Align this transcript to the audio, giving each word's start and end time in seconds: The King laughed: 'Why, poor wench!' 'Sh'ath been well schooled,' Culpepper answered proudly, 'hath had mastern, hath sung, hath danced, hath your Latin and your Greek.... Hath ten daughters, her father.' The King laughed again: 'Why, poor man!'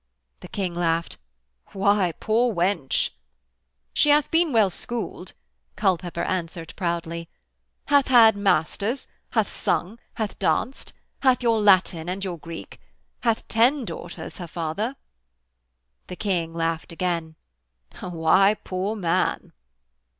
The 0.39 0.47
King 0.47 0.73
laughed: 0.73 1.17
'Why, 1.73 2.13
poor 2.13 2.51
wench!' 2.55 3.11
'Sh'ath 3.93 4.31
been 4.31 4.51
well 4.51 4.71
schooled,' 4.71 5.33
Culpepper 5.75 6.23
answered 6.23 6.73
proudly, 6.75 7.29
'hath 7.85 8.07
had 8.07 8.35
mastern, 8.35 8.95
hath 9.33 9.47
sung, 9.47 9.99
hath 10.15 10.39
danced, 10.39 10.93
hath 11.19 11.43
your 11.43 11.61
Latin 11.61 12.09
and 12.09 12.23
your 12.23 12.39
Greek.... 12.39 12.81
Hath 13.19 13.47
ten 13.47 13.85
daughters, 13.85 14.37
her 14.39 14.47
father.' 14.47 14.95
The 16.07 16.15
King 16.15 16.51
laughed 16.51 16.91
again: 16.91 17.35
'Why, 17.99 18.55
poor 18.55 18.95
man!' 18.95 19.53